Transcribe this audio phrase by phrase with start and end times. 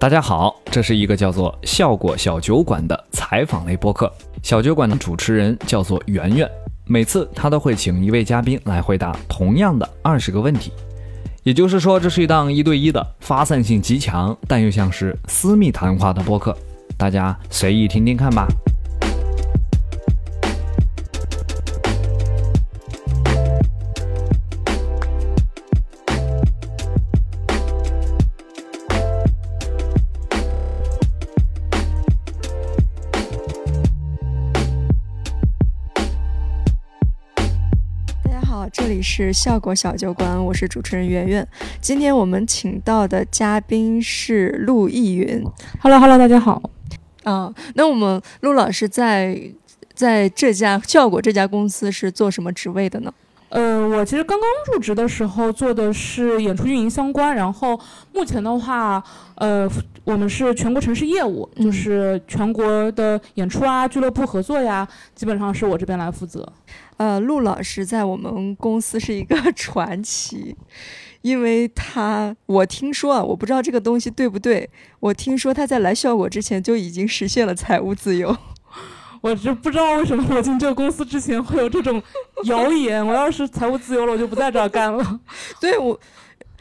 [0.00, 4.10] 大家好，这是一个叫做“效果小酒馆”的采访类播客。
[4.42, 6.50] 小酒馆的主持人叫做圆圆，
[6.86, 10.72] 每次他都会请一位嘉宾来回答同样的二十个问题。
[11.42, 16.56] 也就是说，这是一档一对一的、发散性极强，但又像是私密谈话的播客。
[16.96, 18.48] 大家随意听听看吧。
[39.20, 41.46] 是效果小酒馆，我是主持人圆圆。
[41.78, 45.44] 今天我们请到的嘉宾是陆逸云。
[45.80, 46.62] Hello，Hello，大家好。
[47.24, 49.38] 啊，那我们陆老师在
[49.92, 53.12] 在这家效果这家公司是做什么职位的呢？
[53.50, 57.78] 呃，我其实刚刚入职的时候做的是演出运营相关，然后
[58.12, 59.02] 目前的话，
[59.34, 59.68] 呃，
[60.04, 66.50] 我们是全国城市业务，就是全国的演出啊、俱乐部合作呀，基本上是我这边来负责。
[66.96, 70.54] 呃，陆老师在我们公司是一个 传奇，
[71.22, 74.70] 因为他我听说啊，我不知道这个东西对不对，
[75.00, 78.36] 我听说他在来效果之前就已经实现了财务自由。
[79.20, 82.02] 我就不知道为什么我进这个公司之前会有这种
[82.44, 83.06] 谣言。
[83.06, 85.20] 我要是财务自由了，我就不在这儿干了。
[85.60, 85.98] 对我，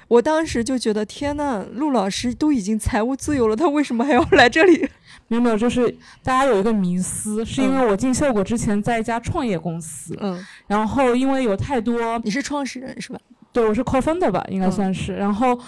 [0.07, 4.89] 我当时就觉得天呐，陆老师都已经财务自由了，他为什么还要来这里？
[5.29, 5.87] 没有没有，就是
[6.23, 13.19] 大家有一个迷思，是因为我进效果之前在一家创业公司，嗯，然后因为有太多，你是创始人是吧？
[13.53, 15.15] 对，我是 co-founder 吧，应该算是。
[15.15, 15.59] 然后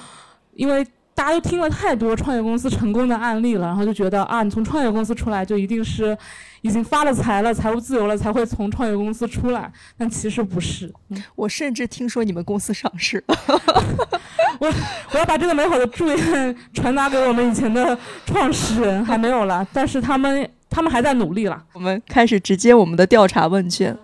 [0.55, 6.17] 因为大家都听了太多创业公司成功的案例了，然后就觉得啊，你从创业公司出来就一定是。
[6.63, 9.73] 已经发了财了，财务自由了，才会从创业公司出来。
[9.97, 10.93] 但其实不是，
[11.35, 13.35] 我甚至听说你们公司上市了。
[14.61, 14.71] 我
[15.11, 21.63] 我要把这个美好的祝愿传达给我们以前的创始人，还没有了，但是他们他们还在努力了。
[21.73, 23.97] 我们开始直接我们的调查问卷。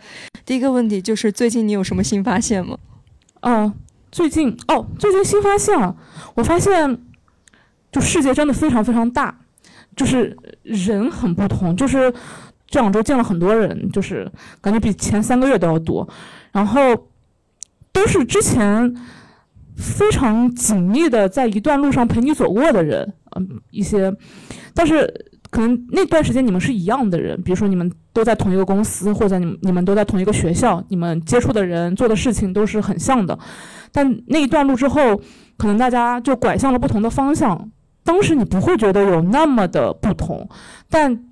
[0.44, 2.76] 第一个问题就是最近你有什么新发现吗？
[3.42, 3.72] 嗯，
[4.18, 5.96] 最近哦，最近新发现了，
[6.34, 7.04] 我发现
[7.92, 9.38] 就世界真的非常非常大，
[9.96, 12.12] 就是人很不同，就是。
[12.70, 14.30] 这两周见了很多人，就是
[14.60, 16.06] 感觉比前三个月都要多，
[16.52, 16.82] 然后
[17.94, 18.94] 都是之前
[19.78, 24.14] 非常紧密的在一段路上陪你走过的人，嗯，一些，
[24.74, 25.10] 但是
[25.50, 33.40] 可能那段时间你们是一样的人，比如说你们都在同一个公司，或者你们你们都在同一个学校，你们接触的人做的事情都是很像的，
[33.92, 35.22] 但那一段路之后，
[35.58, 37.70] 可能大家就拐向了不同的方向，
[38.04, 40.50] 当时你不会觉得有那么的不同，
[40.90, 41.24] 但。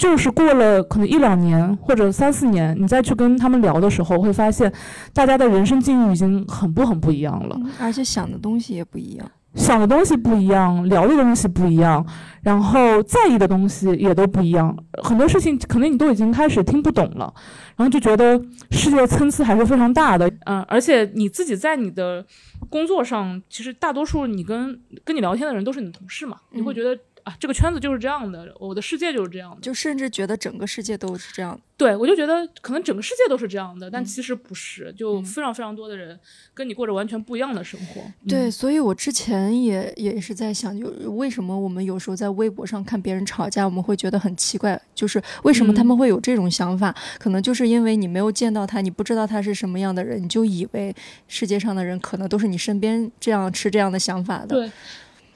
[0.00, 4.72] 就是过了可能一两年或者三四年，你再去跟他们聊的时候，会发现
[5.12, 12.04] 大家的人生境遇已经很不很不一样了，而且想的东西也不一样，想的东西不一样，聊的东西不一样，
[12.42, 17.32] 然后在意的东西也都不一样，很多事情可能你都已经开始听不懂了，
[17.76, 18.40] 然后就觉得
[18.70, 22.24] 世界参差还是非常大的，嗯，而且你自己在你的
[22.68, 26.98] 工作上，其实大多数你跟跟你聊天的人都是你的同事嘛，你会觉得。
[27.24, 31.58] 啊，这个圈子就是这样的，我的世界就是这样的，就甚至觉得整个世界都是这样。
[31.76, 36.18] 对，我就觉得可能整个世界都是这样的，但其实不是，就非常非常多的人
[36.52, 38.02] 跟你过着完全不一样的生活。
[38.28, 46.94] 对，所以我之前也也是在想，就为什么我们有时候在微博上看别人吵架，我们会觉得很奇怪，就是为什么他们会有这种想法？
[47.18, 50.94] 可能就是因为你没有见到他，你不知道他是什么样的人，你就以为
[51.28, 54.48] 世界上的人可能都是你身边这样持这样的想法的。
[54.48, 54.70] 对，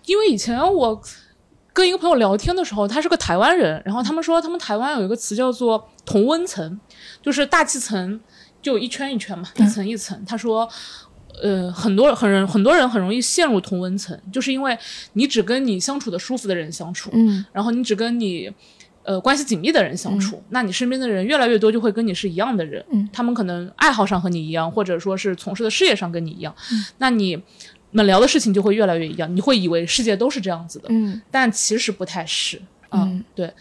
[0.05, 1.03] 因为以前我。
[1.75, 6.81] 跟一个朋友聊天的时候，他是个台湾人，然后他们说他们台湾有一个词叫做同温层，
[7.21, 8.21] 就是大气层
[8.63, 10.25] 就一圈一圈嘛，一层一层。
[10.25, 10.69] 他说，
[11.43, 14.79] 呃，很多很人很多人很容易陷入同温层，就是因为
[15.15, 18.49] 你只跟你相处的舒服的人相处，嗯，然后你只跟你
[19.03, 26.55] 呃关系紧密的人相处，那你身边的人越来越多就会跟你是一样的人，嗯，他们可能爱好上和你一样，或者说是从事的事业上跟你一样，
[26.99, 27.43] 那你。
[27.97, 32.61] 们聊的事情就会越来越一样，你会以为世界都是这样子的，嗯，但其实不太是，
[32.91, 33.53] 嗯，对，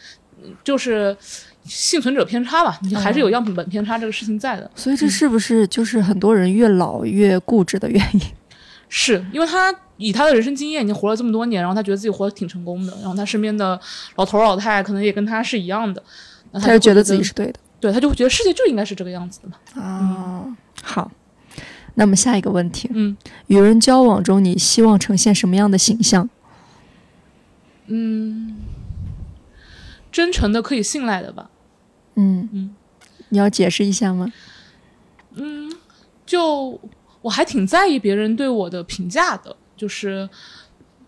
[0.63, 1.15] 就是
[1.63, 4.69] 幸存者偏差吧，你还是有样本偏差这个事情在的。
[4.75, 8.21] 所以这是不是就是很多人越老越固执的原因？
[8.89, 13.79] 是因为他以他的人生经验已经活了这么多年，然后他觉得自己活得挺成功的，然后他身边的
[14.17, 16.03] 老头老太太可能也跟他是一样的，
[16.53, 19.81] 他就觉得自己是对的，对，他就会觉得世界就应该是这个样子的嘛。
[19.81, 20.45] 啊，
[20.83, 21.11] 好。
[21.95, 23.15] 那么下一个问题，嗯，
[23.47, 26.29] 与人交往中，你希望呈现什么样的形象？
[27.87, 28.55] 嗯，
[30.11, 31.49] 真诚的，可以信赖的吧。
[32.15, 32.75] 嗯嗯，
[33.29, 34.31] 你要解释一下吗？
[35.35, 35.71] 嗯，
[36.25, 36.79] 就
[37.21, 40.29] 我还挺在意别人对我的评价的，就是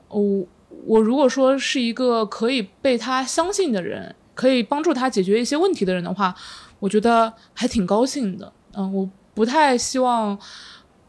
[0.10, 0.46] 我
[0.86, 6.36] 我如果说是一个可以被他相信的人，可以帮助他解决一些问题的人的话，
[6.80, 8.52] 我觉得还挺高兴的。
[8.74, 10.38] 嗯，我不太希望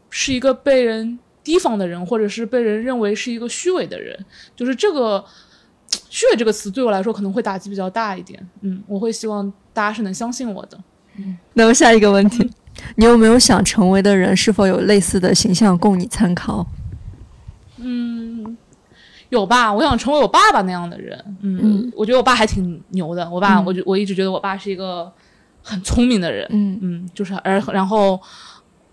[0.09, 4.17] 是一个被人提防的人，或者是被人认为是一个虚伪的人。
[4.55, 5.23] 就是这个
[6.09, 8.45] “虚伪”这个词对我来说可能会打击比较大一点。
[8.61, 10.77] 嗯，我会希望大家是能相信我的。
[11.17, 12.47] 嗯那么下一个问题，
[12.95, 16.65] 你有没有想成为的人是否有类似的形象供你参考？
[17.77, 18.57] 嗯，
[19.29, 19.73] 有吧？
[19.73, 21.19] 我想成为我爸爸那样的人。
[21.41, 23.27] 嗯，嗯我觉得我爸还挺牛的。
[23.29, 25.11] 我爸，嗯我就我一直觉得我爸是一个
[25.63, 26.45] 很聪明的人。
[26.51, 28.21] 嗯嗯，就是而然后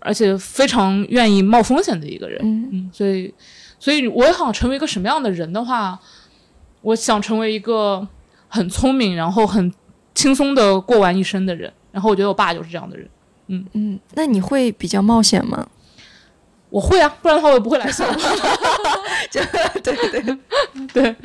[0.05, 2.39] 而且非常愿意冒风险的一个人。
[2.43, 3.33] 嗯嗯，所以
[3.79, 5.99] 所以我想成为一个什么样的人的话，
[6.81, 8.07] 我想成为一个
[8.47, 9.73] 很聪明，然后很
[10.13, 11.71] 轻松的过完一生的人。
[11.91, 13.09] 然后我觉得我爸就是这样的人。
[13.47, 15.67] 嗯嗯，那你会比较冒险吗？
[16.69, 17.85] 我会啊，不然的话我也不会来
[19.31, 19.41] 校。
[19.83, 20.37] 对对，
[20.93, 21.15] 对，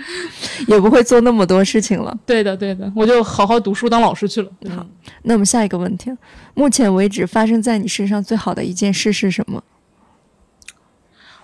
[0.68, 2.16] 也不会做那么多事情了。
[2.26, 4.50] 对的，对的，我就好好读书当老师去了。
[4.74, 4.86] 好，
[5.22, 6.10] 那我们下一个问题，
[6.54, 9.62] 目前为止发生在你身上最好的一件事是什么？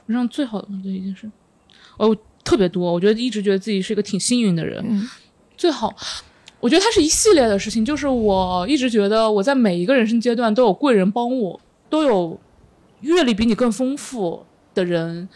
[0.06, 1.30] 我上最好的一件事，
[1.96, 2.92] 哦，特别多。
[2.92, 4.84] 我觉得一直觉得自己是一个挺幸运的人。
[4.88, 5.08] 嗯
[5.56, 5.94] 最好，
[6.60, 12.38] 我觉得它是一系列的事情，就是我一直觉得我在每一个人生阶段都有贵人帮我，都有
[13.00, 14.44] 阅历比你更丰富
[14.74, 15.26] 的人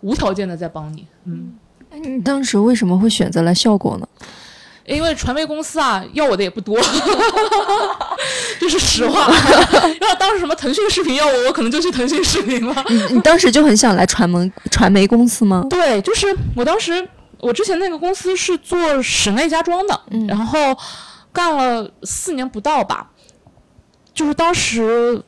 [0.00, 1.06] 无条件的在帮你。
[1.24, 1.54] 嗯，
[2.02, 4.06] 你当时为什么会选择来效果呢？
[4.86, 6.78] 因为传媒公司啊要我的也不多，
[8.60, 9.32] 这是实话。
[10.02, 12.84] 要当时什么腾讯视频要我，我可能就去腾讯视频了。
[12.90, 15.64] 你你当时就很想来传媒传媒公司吗？
[15.70, 20.76] 对，就是我当时我之前那个公司是做室内家装的，嗯然后
[21.32, 23.10] 干了四年不到吧，
[24.12, 25.22] 就是当时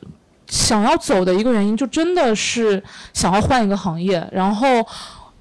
[0.47, 2.83] 想要走的一个原因，就真的是
[3.13, 4.67] 想要换一个行业，然后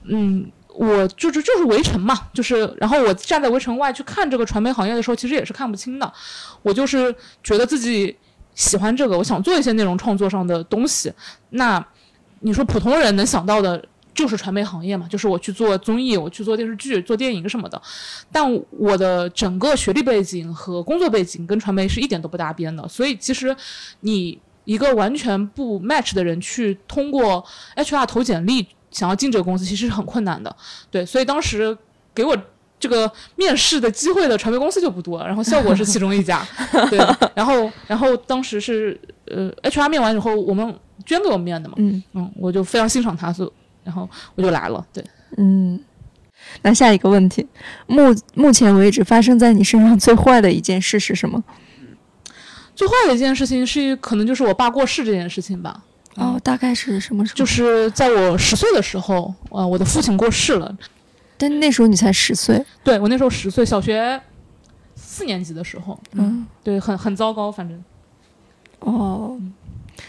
[0.04, 0.50] 嗯。
[0.78, 6.12] 我就是就是围城嘛，就是然后我站在围城外去看这个传媒行业的时候，其实也是看不清的。
[6.60, 7.10] 我就是
[7.42, 8.14] 觉得自己
[8.54, 11.10] 喜欢这个，我想做一些内容创作上的东西。
[11.48, 11.82] 那
[12.40, 13.82] 你说普通人能想到的
[14.12, 17.80] 就是传媒行业嘛，就是我去做综艺，我去做电视剧、做电影什么的。
[18.30, 23.56] 但我的整个学历背景和工作背景跟传媒是一点都不搭边的，所以其实
[24.00, 27.42] 你一个完全不 match 的人去通过
[27.76, 30.54] HR 投简历想要进这个公司，其实是很困难的。
[30.90, 31.74] 对，所以当时
[32.14, 32.36] 给我。
[32.78, 36.46] 这个面试的机会的传媒公司就不多，然后效果是其中一家，
[36.90, 36.98] 对，
[37.34, 43.52] 然后然后当时是呃 HR 面完以后，我们捐给我面的嘛，嗯嗯，我就非常欣赏他，所以
[43.82, 44.86] 然后我就来了。
[44.92, 45.02] 对，
[45.38, 45.80] 嗯。
[46.60, 47.44] 那下一个问题，
[47.86, 51.42] 目目前为止发生在你身上最坏的一件事是什么？
[52.76, 55.82] 最坏的一件事情是，可能就是我爸过世这件事情吧。
[56.16, 57.36] 哦，大概是什么时候？
[57.36, 60.76] 就是在我十岁的时候，呃，我的父亲过世了。
[61.38, 62.64] 但那时候你才十岁。
[62.84, 64.20] 对我那时候十岁，小学
[64.94, 67.82] 四年级的时候，嗯，对，很很糟糕，反正。
[68.80, 69.38] 哦，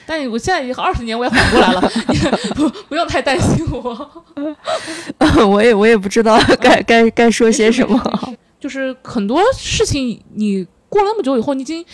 [0.06, 2.18] 但我现在已经二十年，我也缓过来了，你
[2.56, 4.24] 不不用太担心我。
[5.48, 8.38] 我也我也不知道该该该说些什么。
[8.60, 11.86] 就是很多事情，你过了那么久以后，你已经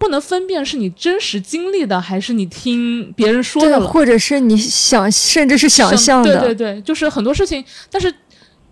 [0.00, 3.86] 不能分辨是你真实经历的，还是你听别人说，的了。
[3.86, 6.40] 或者是你想，甚至是想象的。
[6.40, 8.12] 对对对，就是很多事情，但是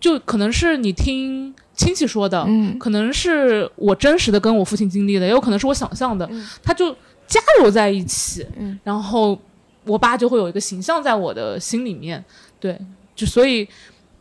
[0.01, 9.39] 就可能是你听亲戚说的，嗯可能是我真实的跟我父亲经历的，也有可能是我想象的，嗯它就加油在一起，嗯然后
[9.85, 12.25] 我爸就会有一个形象在我的心里面，
[12.59, 12.81] 对，
[13.15, 13.69] 就所以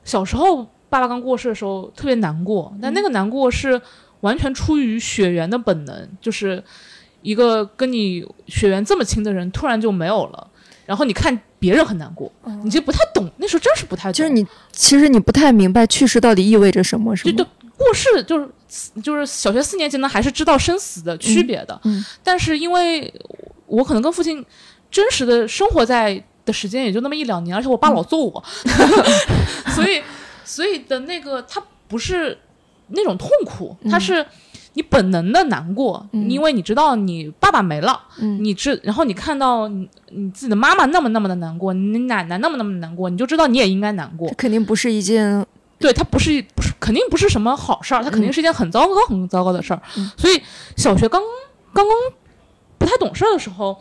[0.03, 3.81] 小时候爸爸刚过世的时候特别难过，但那个难过是
[4.21, 6.61] 完全出于血缘的本能，就是
[7.27, 10.47] 一个跟你血缘这么亲的人突然就没有了，
[10.85, 12.31] 然后你看别人很难过，
[12.63, 17.49] 你就不太懂，那时候真是不太懂，就是你其实你不太明白去世到底意味着什么，是就吗？
[17.61, 18.49] 就过世就是
[19.03, 21.77] 就是小学四年级呢，还是知道生死的区别的。
[21.83, 23.13] 嗯嗯但是因为
[23.65, 24.45] 我可能跟父亲
[24.89, 28.41] 真实的生活在的时间也就那么一两年，而且我爸老揍我，
[29.75, 30.01] 所以
[30.45, 32.37] 所以的那个他不是
[32.87, 34.25] 那种痛苦，他是。
[34.77, 44.35] 你本能的难过，嗯因为你知道你爸爸没了，嗯你知，然后你看到你你自己的妈妈那么那么的难过，你奶奶那么那么难过，你就知道你也应该难过这。
[44.35, 45.43] 肯定不是一件
[45.79, 49.81] 对，它不是不是肯定不是什么好事儿，它肯定是一件很糟糕、很糟糕的事儿。
[49.97, 50.39] 嗯所以
[50.75, 51.19] 小学刚
[51.73, 51.97] 刚刚
[52.77, 53.75] 不太懂事儿的时候，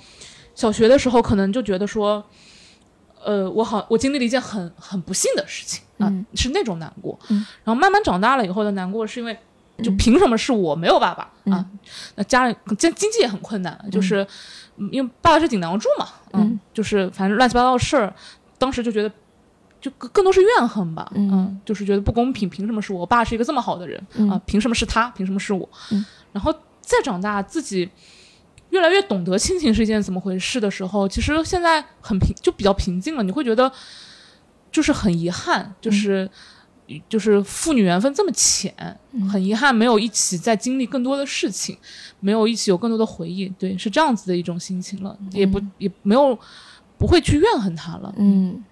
[0.55, 2.25] 小学的时候可能就觉得说，
[3.23, 7.19] 呃，我好我经历了一件很很不幸的事情啊、嗯是那种难过。
[7.29, 9.37] 嗯然后慢慢长大了以后的难过，是因为
[9.83, 11.67] 就嗯凭什么是我没有爸爸、嗯啊？
[12.15, 14.27] 那家里经经济也很困难，就是、
[14.77, 18.15] 嗯因为爸爸是顶梁柱嘛，嗯就是反正乱七八糟的事儿，
[18.59, 19.11] 当时就觉得。
[19.79, 23.01] 就更更多是怨恨吧，嗯就是觉得不公平，凭什么是我？
[23.01, 25.09] 我爸是一个这么好的人啊、嗯凭什么是他？
[25.11, 25.69] 凭什么是我？
[25.93, 27.89] 嗯然后再长大，自己
[28.71, 33.23] 越来越懂得亲情是一件怎么回事的时候，其实现在很平，就比较平静了。
[33.23, 33.71] 你会觉得
[34.73, 36.29] 就是很遗憾，就是、
[37.09, 38.75] 就是父女缘分这么浅，
[39.13, 41.77] 嗯很遗憾没有一起再经历更多的事情，
[42.21, 46.39] 没有一起有更多的回忆，对，是这样子的一种心情了，也不也没有
[46.99, 48.15] 不会去怨恨他了。
[48.17, 48.65] 嗯，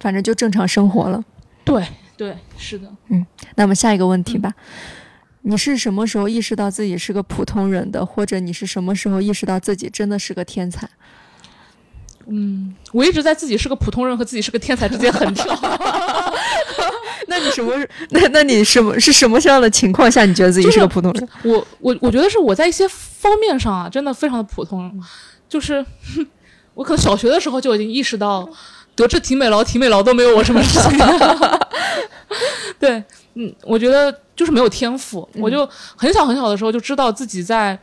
[0.00, 1.24] 反正就正常生活了。
[1.64, 1.86] 对
[2.16, 2.90] 对，是的。
[3.08, 4.52] 嗯那么下一个问题吧，
[5.42, 10.88] 你是什么时候意识到自己是个普通人的，或者你是什么时候意识到自己真的是个天才？
[12.26, 15.44] 嗯，我一直在自己是个普通人和自己是个天才之间横跳。
[17.38, 17.72] 那你什么？
[18.10, 21.28] 那那你什么是什么样的情况下你觉得自己是个普通人？
[21.42, 25.02] 我我我觉得是我在一些方面上啊，真的非常的普通，
[25.48, 25.84] 就是
[26.74, 28.48] 我可能小学的时候就已经意识到，
[28.94, 30.98] 德智体美劳体美劳都没有我什么事情。
[32.78, 33.02] 对，
[33.34, 37.78] 嗯，我觉得就是没有天赋，我就很小很小的时候就知道自己在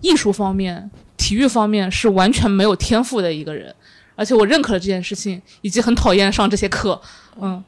[0.00, 3.74] 艺术方面、体育方面是完全没有天赋的一个人，
[4.14, 7.00] 而且我认可了这件事情，以及很讨厌上这些课。
[7.40, 7.62] 嗯，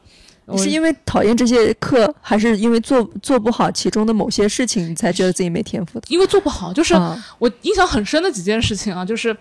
[0.47, 6.07] 你是因为讨厌这些课，还是因为做做不好其中的某些事情，你才觉得自己没天赋的？
[6.09, 9.35] 因为做不好，就是啊我印象很深的几件事情啊，就是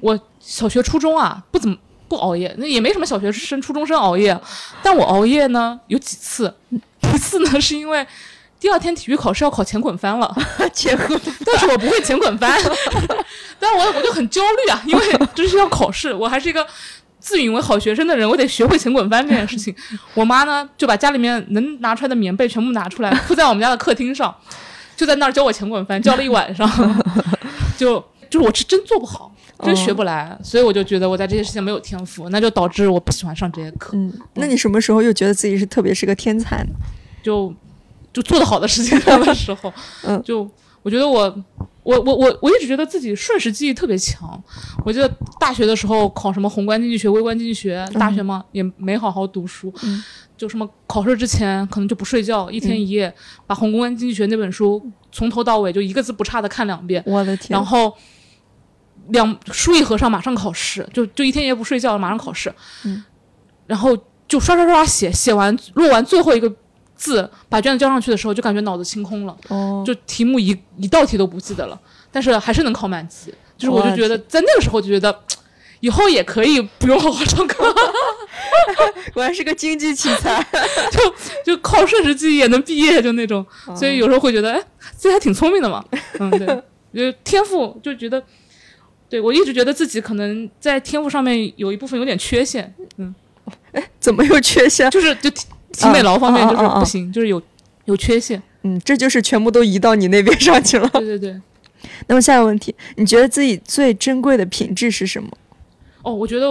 [0.00, 1.74] 我小学、初中啊不怎么
[2.06, 4.38] 不熬夜，那也没什么小学生、初中生熬夜，
[4.82, 8.06] 但我熬夜呢有几次，一次呢是因为
[8.60, 10.32] 第二天体育考试要考前滚翻了，
[10.74, 12.60] 前滚 但是我不会前滚翻，
[13.58, 16.66] 但我我就很焦虑啊，因为这是要考试，我还是一个。
[17.22, 19.72] 自诩为好学生的人，我得学会前滚翻这件事情。
[20.14, 24.34] 我妈呢，就把家里面能拿出来的棉被全部拿出来， 铺在我们家的客厅上，
[24.96, 26.68] 就在那儿教我前滚翻，教了一晚上。
[27.78, 36.70] 就就是我是真做不好，真学不来，所以我就觉得我在这些事情没有天赋，那就导致我不喜欢上这些课，嗯，那你什么时候又觉得自己是特别是个天才呢？
[37.22, 37.54] 就
[38.12, 39.72] 就做得好的事情的时候，
[40.04, 40.48] 嗯就
[40.82, 41.44] 我觉得我。
[41.84, 44.40] 我我我我一直觉得自己瞬时记忆特别强。
[44.84, 50.00] 我记得大学的时候考什么宏观经济学、微观经济学，大学嘛、也没好好读书，嗯
[50.36, 53.12] 就什么考试之前可能就不睡觉，一天一夜、
[53.48, 57.48] 把宏观经济学那本书从头到尾就一个字不差的看两遍，我的天！
[57.50, 57.92] 然后
[59.08, 63.02] 两书一合上马上考试，就就一天一夜不睡觉，马上考试，嗯
[63.66, 63.90] 然后
[64.28, 66.48] 就刷刷刷刷写，写完录完最后一个
[67.02, 71.80] 字，把卷子交上去的时候，就感觉脑子清空了，哦，就题目一一道题都不记得了，
[72.12, 75.20] 但是还是能考满级，就是我就觉得在那个时候就觉得。
[75.80, 77.64] 以后也可以不用好好上课，
[79.12, 80.40] 果然是个经济奇才。
[80.92, 83.44] 就就靠顺时记忆也能毕业，就那种。
[83.66, 84.62] 哦所以有时候会觉得，哎，
[84.94, 85.84] 自己还挺聪明的嘛。
[86.20, 88.22] 嗯，对，就天赋就觉得，
[89.08, 93.12] 对我一直觉得自己可能在天赋上面有一部分有点缺陷，嗯，
[93.72, 94.88] 哎怎么有缺陷？
[94.88, 95.28] 就是就
[95.72, 97.40] 体体美劳方面就是不行，就是有
[97.86, 98.40] 有缺陷。
[98.62, 100.88] 嗯，这就是全部都移到你那边上去了。
[100.94, 101.40] 对对对。
[102.06, 105.28] 那么下一个问题，你觉得自己最珍贵的品质是什么？
[106.02, 106.48] 哦，我觉得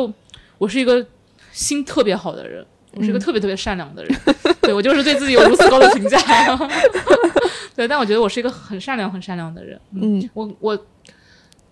[0.57, 1.05] 我是一个
[1.53, 4.19] 心特别好的人，我是一个嗯特别特别善良的人。
[4.61, 6.19] 对我就是对自己有如此高的评价。
[7.75, 9.79] 对，但我觉得我是一个很善良、很善良的人。
[9.93, 10.85] 嗯我我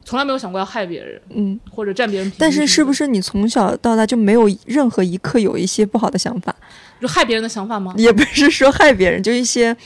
[0.10, 2.38] 从来没有想过要害别人嗯，或者占别人便宜。
[2.40, 6.56] 但是是不是是你从小到大就没有任何一刻有一些不好的想法？
[7.00, 7.94] 就害别人的想法吗？
[7.96, 9.78] 也不是说害别人，就一些，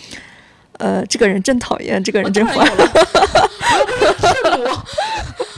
[0.77, 2.55] 呃，这个人真讨厌，这个人真坏。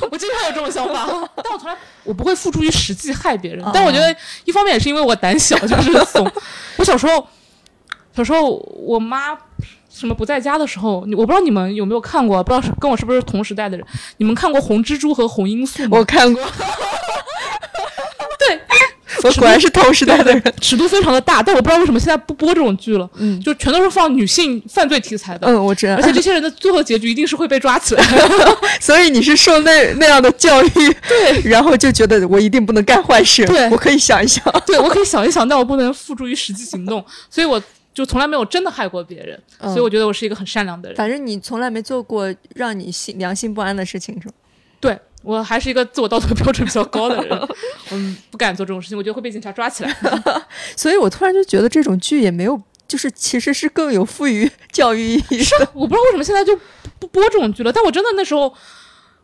[0.09, 1.05] 我经常有这种想法，
[1.43, 3.63] 但我从来我不会付诸于实际害别人。
[3.71, 6.27] 但我觉得一方面也是因为我胆小，就是怂。
[6.77, 7.27] 我小时候，
[8.15, 9.37] 小时候我妈
[9.97, 13.85] 什么不在家的时候，你我不知道你们有没有看过，不知道是跟我是不是同时代的人，
[14.17, 15.89] 你们看过红蜘蛛和红罂粟吗？
[15.91, 16.43] 我看过，
[18.39, 18.59] 对，
[19.23, 20.53] 我果然是同时代的人。
[20.59, 25.47] 尺度非常的大，但我不知道为什么现在不播这种剧了，嗯就全都是放女性犯罪题材的。
[25.47, 26.01] 嗯，我知道而。
[26.01, 28.03] 且这些人的最后结局一定是会被抓起来。
[28.81, 30.69] 所以你是受那那样的教育，
[31.07, 33.45] 对，然后就觉得我一定不能干坏事。
[33.45, 34.43] 对我可以想一想。
[34.65, 37.61] 对我可以想一想，但我不能付诸于实际行动，所以我
[37.95, 40.95] 就从来没有真的害过别人，嗯所以我觉得我是一个很善良的人。
[40.95, 44.33] 反正你从来没做过让你心良心不安的事情，是吗？
[44.81, 47.47] 对我还是一个自我道德标准比较高的人，
[47.91, 49.97] 嗯，不敢做这种事情，我觉得会被警察抓起来。
[50.77, 55.67] 所以我突然就觉得这种剧也没有，就是其实是更有富于教育意义的。
[55.73, 56.55] 我不知道为什么现在就
[56.99, 58.53] 不播这种剧了，但我真的那时候，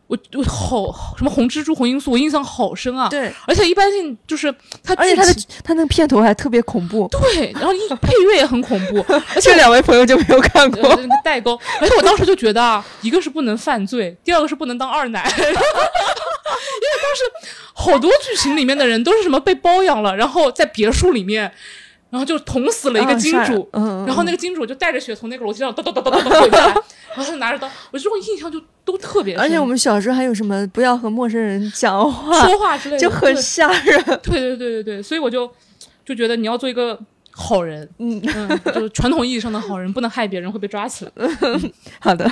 [0.06, 3.08] 我我好什么红蜘蛛、红罂粟，我印象好深啊。
[3.08, 7.08] 对，而且一般性就是它剧情，而且他的他那个片头还特别恐怖。
[7.08, 9.04] 对，然后一配乐也很恐怖，
[9.34, 10.82] 而且这两位朋友就没有看过。
[10.82, 15.56] 呃那个代沟，而且我当时就觉得啊，一个是不能犯罪，第二个是不能当二奶， 因为当
[17.16, 17.22] 时
[17.72, 21.52] 好多剧情里面的人都是什么被包养了，然后在别墅里面，
[22.12, 26.74] 然后就捅死了一个金主，嗯，然后那个金主就带着血从那个楼梯上咚咚咚咚咚咚滚下来，
[27.16, 33.00] 然后他就拿着刀，我这种印象就都特别深，而且我们小时候还有什么不要和陌生人讲话，说话之类的。
[33.00, 34.04] 就很吓人。
[34.22, 35.50] 对对对对对，所以我就
[36.04, 37.00] 就觉得你要做一个
[37.30, 41.12] 好人，嗯，嗯，就是传统意义上的好人，不能害别人，会被抓起来。
[41.98, 42.30] 好的，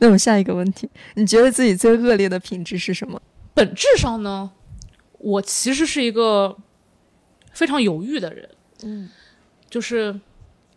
[0.00, 3.22] 那我下一个问题，你觉得自己最恶劣的品质是什么？
[3.54, 4.50] 本质上呢，
[5.18, 6.56] 我其实是一个
[7.52, 8.48] 非常犹豫的人，
[8.84, 9.08] 嗯
[9.68, 10.18] 就是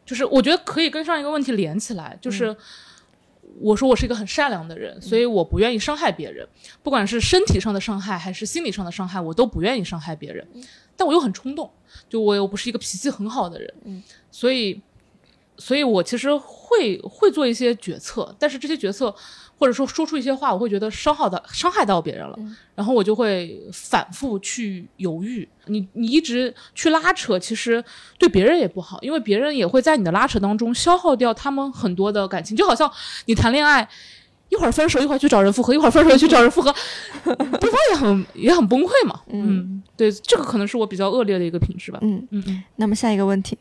[0.05, 2.55] 就是我觉得可以跟上一个问题连起来，就是。
[3.59, 6.47] 我说我是一个很善良的人，所以我不愿意伤害别人，
[6.81, 10.47] 不管是身体上的伤害还是心理上的伤害，我都不愿意伤害别人。
[10.97, 11.69] 但我又很冲动，
[12.09, 14.81] 就我又不是一个脾气很好的人，嗯所以，
[15.57, 19.13] 所以我其实会会做一些决策，但是这些决策
[19.57, 22.37] 或者说说出一些话，我会觉得伤害到伤害到别人了，
[22.75, 25.47] 然后我就会反复去犹豫。
[25.67, 27.83] 你你一直去拉扯，其实
[28.17, 32.91] 对别人也不好，因为别人也会在你的拉扯当中消耗掉他们很多的感情，就好像
[33.25, 33.87] 你谈恋爱。
[34.49, 36.71] 一会儿分手，一会儿去找人复合，一会儿分手去找人复合，
[37.23, 39.19] 对方也很也很崩溃嘛。
[39.31, 41.97] 嗯，对，这个可能是我比较恶劣的一个品质吧。
[42.03, 43.57] 嗯，嗯嗯，那么下一个问题，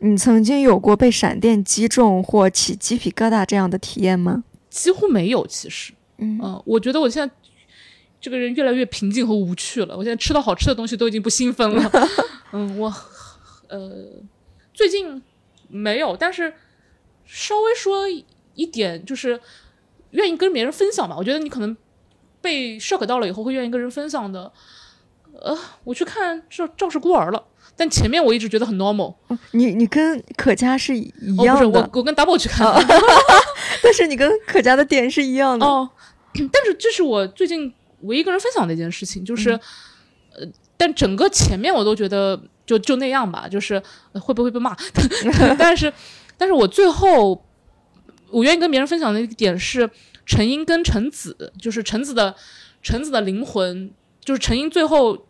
[0.00, 4.44] 你曾经有过被闪电击中或起鸡皮疙瘩这样的体验吗？
[4.70, 5.92] 几乎没有，其实。
[6.18, 7.34] 嗯嗯，我觉得我现在
[8.20, 9.96] 这个人越来越平静和无趣了。
[9.96, 11.90] 我现在吃到好吃的东西都已经不兴奋了。
[12.52, 12.92] 嗯，我
[13.68, 14.06] 呃
[14.72, 15.22] 最近
[15.68, 16.54] 没有，但是
[17.24, 18.08] 稍微说
[18.54, 19.40] 一点，就是
[20.10, 21.16] 愿意跟别人分享吧。
[21.16, 21.76] 我觉得你可能
[22.40, 24.52] 被 shock 到了以后，会愿意跟人分享的。
[25.40, 27.44] 呃，我去看《赵赵氏孤儿》了，
[27.76, 29.14] 但前面我一直觉得很 normal。
[29.52, 32.84] 你你跟可嘉是一哦，不是样的，我，我跟 double 去看的。
[33.82, 35.64] 但是你跟可嘉的点是一样的。
[35.64, 35.88] 哦，
[36.34, 44.76] 但是这是我最近唯一跟人分享的一件事情，就是，呃，但整个前面我都觉得就就那样吧，就是、呃会不会被骂，
[45.58, 45.92] 但是，
[46.36, 47.44] 但是我最后
[48.30, 49.88] 我愿意跟别人分享的一个点是
[50.26, 52.34] 陈英跟陈子，就是陈子的
[52.82, 53.90] 陈子的灵魂，
[54.24, 55.26] 就是陈英最后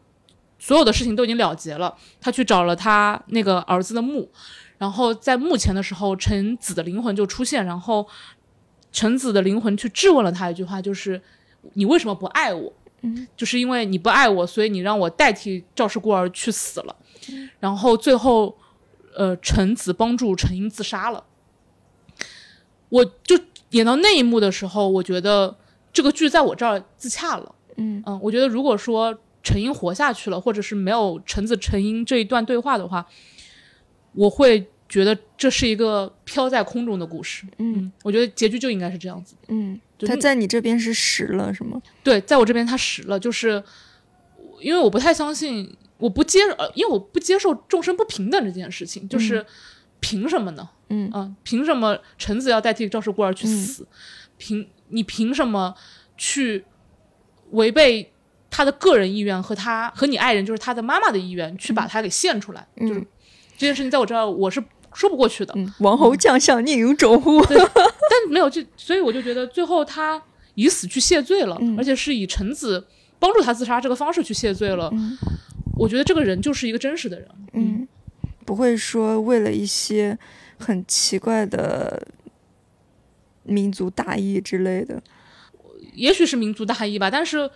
[0.59, 4.29] 所有的事情都已经了结了，他去找了他那个儿子的墓。
[4.77, 8.07] 然后在墓前的时候，陈子的灵魂就出现，然后
[8.93, 11.21] 陈子的灵魂去质问了他一句话，就是
[11.75, 12.73] 你为什么不爱我？
[13.03, 16.97] 嗯，就是因为你不爱我，所以你让我代替赵氏孤儿去死了。
[17.61, 18.57] 然后最后，
[19.17, 21.25] 呃，陈子帮助陈英自杀了。
[22.89, 23.39] 我就
[23.71, 25.57] 演到那一幕的时候，我觉得
[25.93, 27.55] 这个剧在我这儿自洽了。
[27.77, 33.07] 嗯嗯，我觉得如果说陈英活下去了，或者是没有陈子陈英这一段对话的话，
[34.13, 37.47] 我会觉得这是一个飘在空中的故事。
[37.59, 39.35] 嗯我觉得结局就应该是这样子。
[39.49, 41.81] 嗯，就他在你这边是实了是吗？
[42.03, 43.63] 对，在我这边他实了，就是
[44.61, 49.45] 因为我不太相信，我不接，呃，因为我不接受众生不平等这件事情，就是
[50.01, 50.69] 凭什么呢？
[50.89, 53.87] 嗯啊，凭什么陈子要代替赵氏孤儿去死？
[54.39, 55.75] 凭你凭什么
[56.17, 56.65] 去
[57.51, 58.13] 违背
[58.51, 62.67] 他的个人意愿和他和你爱人，就是他的妈妈的意愿，去把他给献出来？
[62.77, 63.01] 嗯就是
[63.57, 65.53] 这件事情在我这儿我是说不过去的。
[65.57, 67.45] 嗯，王侯将相宁有种乎？
[67.45, 70.23] 但没有这，所以我就觉得最后他
[70.55, 72.87] 以死去谢罪了，嗯而且是以臣子
[73.19, 74.89] 帮助他自杀这个方式去谢罪了。
[74.93, 75.17] 嗯
[75.77, 77.29] 我觉得这个人就是一个真实的人。
[77.53, 77.87] 嗯，
[78.45, 80.19] 不会说为了一些
[80.59, 82.05] 很奇怪的
[83.45, 85.01] 民族大义之类的。
[85.95, 87.49] 也许是民族大义吧，但是，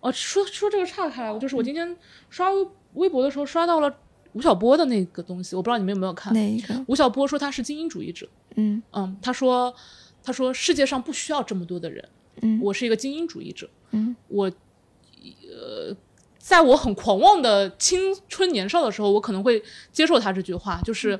[0.00, 1.96] 呃，说说这个岔开来，我就是我今天
[2.30, 3.92] 刷微微博的时候刷到了
[4.32, 6.32] 吴晓波的那个东西，我不知道你们有没有看。
[6.32, 6.84] 哪一个？
[6.86, 9.74] 吴晓波说他是精英主义者，嗯嗯，他说
[10.22, 12.08] 他说世界上不需要这么多的人，
[12.42, 14.50] 嗯我是一个精英主义者，嗯我
[15.50, 15.96] 呃，
[16.38, 21.18] 在我很狂妄的青春年少的时候，我可能会接受他这句话，就是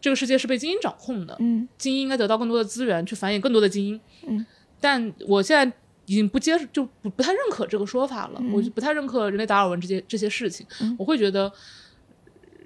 [0.00, 4.00] 这个世界是被精英掌控的，嗯精英应该得到更多的资源去繁衍更多的精英。
[4.26, 4.46] 嗯，
[4.80, 8.40] 但我现在已经不接受，就不不太认可这个说法了。
[8.40, 10.66] 嗯我就不太认可人类达尔文这些这些事情。
[10.80, 11.50] 嗯我会觉得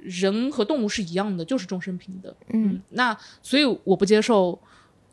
[0.02, 2.34] 人和动物是一样的，就是众生平等。
[2.50, 4.58] 嗯那所以我不接受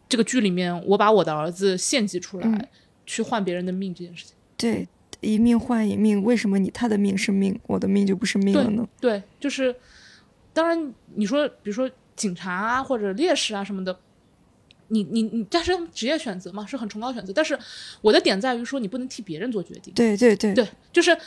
[0.07, 2.67] 这个剧里面我把我的儿子献祭出来、嗯
[3.05, 4.33] 去换别人的命这件事情。
[4.55, 4.87] 对，
[5.19, 8.87] 一命换一命，为什么你他的命是命，我的命就不是命了呢？
[9.01, 9.75] 对，就是
[10.53, 13.99] 当然你说比如说警察啊或者烈士啊什么的。
[14.93, 17.33] 你你你，这是职业选择嘛，是很崇高的选择。
[17.33, 17.57] 但是
[18.01, 19.91] 我的点在于说，你不能替别人做决定。
[19.95, 21.17] 对对对对，就是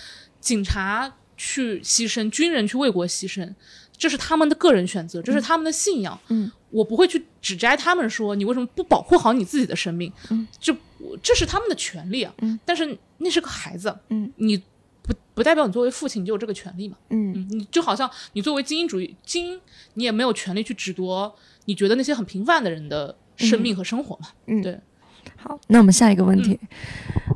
[0.40, 3.52] 警察去牺牲，军人去为国牺牲，
[3.96, 6.16] 这是他们的个人选择，这是他们的信仰。
[6.28, 10.12] 嗯，我不会去指摘他们说你为什么不保护好你自己的生命。
[10.30, 10.74] 嗯，这
[11.20, 12.32] 这是他们的权利啊。
[12.42, 14.56] 嗯，但是那是个孩子，嗯，你
[15.02, 16.96] 不不代表你作为父亲你就有这个权利嘛。
[17.10, 19.60] 嗯嗯，你就好像你作为精英主义精英，
[19.94, 24.28] 你也没有权利去指夺你觉得那些很平凡的人的生命和生活嘛。
[24.46, 24.78] 嗯，对。
[25.36, 26.58] 好，那我们下一个问题，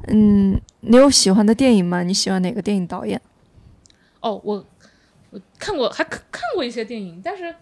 [0.09, 2.03] 嗯，你有喜欢的电影吗？
[2.03, 3.21] 你喜欢哪个电影导演？
[4.21, 4.65] 哦，我
[5.31, 7.55] 我看过，还看看过一些电影，但是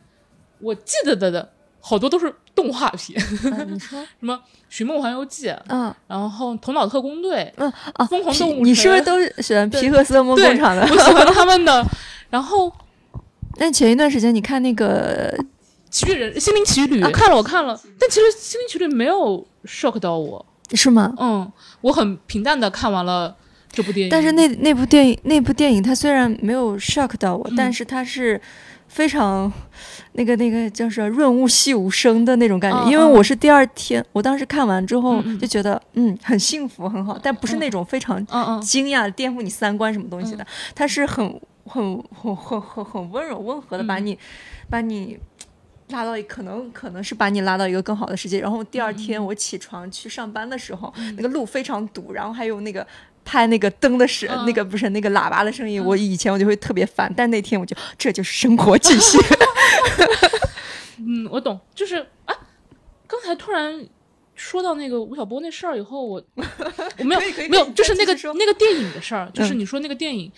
[0.59, 4.35] 我记得的的好多都是动画片，嗯你说， 什么
[4.69, 10.83] 《寻梦环游记》，嗯然后《头脑特工队》，嗯啊，疯狂动物你是不是城都喜欢皮克斯梦工厂的？
[10.83, 11.85] 我喜欢他们的。
[12.31, 12.69] 然后
[13.57, 15.35] 《那前一段时间你看那个，
[15.91, 21.13] 奇遇人》《心灵奇旅》看了，我看了，但其实《心灵奇旅》没有 shock 到我，是吗？
[21.19, 23.35] 嗯，我很平淡的看完了
[23.71, 24.11] 这部电影。
[24.11, 27.57] 但是那那部电影，那部电影它虽然没有 shock 到我，嗯。
[27.57, 28.41] 但是它是
[28.89, 29.51] 非常
[30.13, 32.91] 那个那个叫什么润物细无声的那种感觉。
[32.91, 38.25] 因为我是第二天，我当时看完之后就觉得嗯很幸福很好，但不是那种非常
[38.61, 44.07] 惊讶、颠覆你三观什么东西的，它是很很很很很很温柔温和的把嗯。
[44.07, 44.19] 你、
[44.69, 45.19] 把你。
[45.91, 52.87] 拉到可能可能是把你拉到一个更好的世界，然后第二嗯天我起床去上班的时候，那个路非常堵，然后还有那个
[53.25, 54.45] 拍那个灯的声，嗯。
[54.47, 59.19] 那个不是那个喇叭的声音，我以前我就会特别烦，但那天我就这就是生活气息。
[61.01, 61.97] 嗯，我懂，就是
[62.27, 62.35] 啊，
[63.07, 63.87] 刚才突然
[64.35, 66.23] 说到那个吴晓波那事儿以后，我
[66.99, 69.59] 我没有没有，就是那个那个电影的事儿，就是嗯。
[69.61, 70.31] 你说那个电影，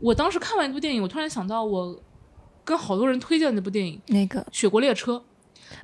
[0.00, 1.96] 我当时看完一部电影，我突然想到我
[2.66, 5.12] 跟好多人推荐那部电影《那个雪国列车》，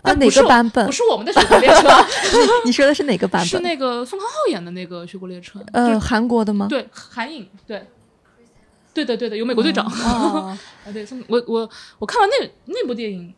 [0.02, 0.92] 啊，哪个版本不？
[0.92, 1.88] 是我们的雪国列车，
[2.66, 3.48] 你说的是哪个版本？
[3.48, 6.66] 是那个宋康昊演的那个雪国列车，呃，韩国的吗？
[6.68, 7.82] 对韩影，对。
[8.94, 9.86] 对的，对的，有美国队长。
[9.86, 11.66] 哦， 啊，对，宋我我
[11.98, 13.32] 我看完那那部电影，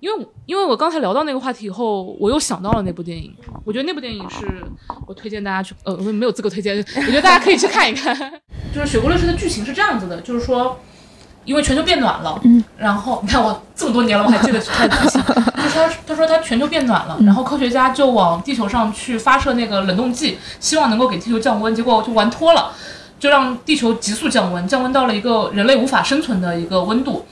[0.00, 3.34] 因为因为我刚才聊到那个话题以后，我又想到了那部电影。
[3.64, 4.46] 我觉得那部电影是
[5.06, 8.14] 我推荐大家去，呃，我没有资格推荐，我觉得大家可以去看一看。
[8.74, 10.78] 就是《雪国列车》的剧情是这样子的，就是说，
[11.48, 15.22] 因为全球变暖了，嗯，然后你看我这么多年了，我还记得它的剧情。
[15.24, 22.72] 就是他他说他全球变暖了，然后科学家就往地球上去发射那个冷冻剂，希望能够给地球降温，结果就玩脱了。
[23.18, 27.24] 就让地球急速降温，降温到了一个人类无法生存的一个温度。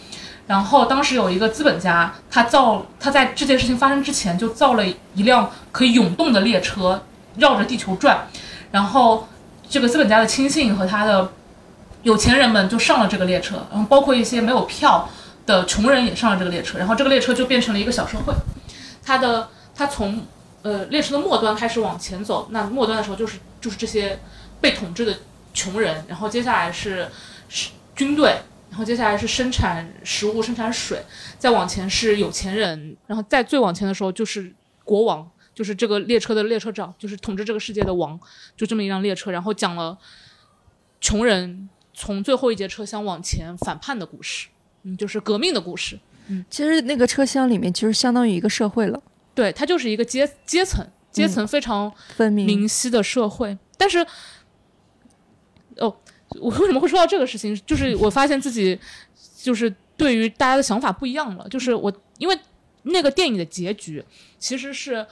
[0.46, 4.83] 然后当时有一个资本家，他造他在这件事情发生之前就造了
[5.14, 7.02] 一辆可以涌动的列车，
[7.37, 8.26] 绕着地球转。
[8.70, 9.29] 然后
[9.68, 11.31] 这个资本家的亲信和他的
[12.07, 15.11] 有钱人们就上了这个列车，然后包括一些没有票
[15.45, 16.79] 的穷人也上了这个列车。
[16.79, 18.33] 然后这个列车就变成了一个小社会。
[19.03, 20.25] 它的它从
[20.62, 24.21] 呃列车的末端开始往前走，那末端的时候就是就是这些
[24.61, 25.19] 被统治的
[25.53, 27.09] 穷人，然后接下来是
[27.49, 28.37] 是军队，
[28.71, 31.03] 然后接下来是生产食物、生产水，
[31.40, 38.16] 再往前是有钱人，然后再最往前的时候就是国王，就是这个列车的列车长，就是统治这个世界的王，
[38.57, 39.99] 就这么一辆列车，然后讲了
[41.01, 44.48] 穷人从最后一节车厢往前反叛的故事，
[44.82, 45.98] 嗯，就是革命的故事。
[46.28, 49.02] 嗯其实那个车厢里面其实相当于一个社会了，
[49.35, 52.44] 对，它就是一个阶阶层，阶层非常分明。
[52.46, 53.56] 明晰的社会。
[53.78, 54.04] 但是，
[55.76, 55.96] 哦，
[56.40, 57.59] 我为什么会说到这个事情？
[57.64, 58.78] 就是我发现自己
[59.40, 61.48] 就是对于大家的想法不一样了。
[61.48, 62.38] 就是我因为
[62.82, 64.04] 那个电影的结局
[64.38, 65.06] 其实是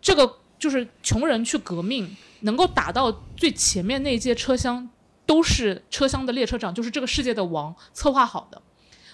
[0.00, 4.88] 这个，就是穷人去革命，能够打到最前面那一届车厢，
[5.32, 8.60] 都是车厢的列车长，就是这个世界的王策划好的。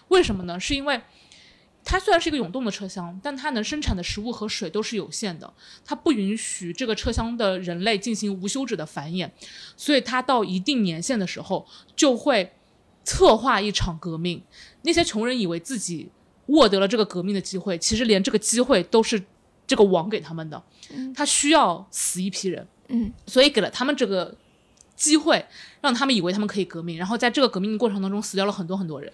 [0.09, 0.59] 为什么呢？
[0.59, 1.01] 是因为
[1.85, 5.49] 它虽然是一个涌动的车厢，但它能生产的食物和水都是有限的。
[5.85, 9.31] 它不允许这个车厢的人类进行无休止的繁衍，
[9.77, 12.53] 所以它到一定年限的时候就会
[13.05, 14.43] 策划一场革命。
[14.83, 16.11] 那些穷人以为自己
[16.49, 19.23] 获得了这个革命的机会，其实连这个机会都是
[19.69, 20.61] 这个王给他们的。
[21.15, 24.37] 他需要死一批人，嗯，所以给了他们这个
[24.99, 25.47] 机会，
[25.81, 29.11] 让他们以为他们可以革命，然后在这个革命的过程当中死掉了很多很多人，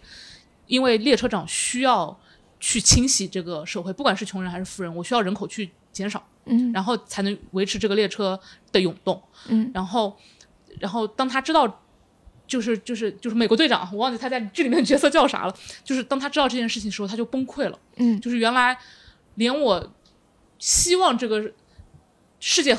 [0.66, 2.18] 因为列车长需要
[2.58, 8.40] 去清洗这个社会，不管是穷人还是富人，我需要人口去减少，嗯然后才能维持这个列车
[8.72, 9.22] 的涌动。
[9.48, 10.16] 嗯然后，
[10.80, 11.82] 然后当他知道，
[12.46, 17.78] 就是就是就是美国队长，我忘记他在剧里面的角色叫啥了，就是当他知道这件事情的时候，他就崩溃了。
[17.96, 18.76] 嗯就是原来
[19.34, 19.92] 连我
[20.58, 21.52] 希望这个
[22.40, 22.74] 世界